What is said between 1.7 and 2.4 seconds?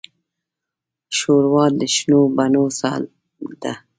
د شنو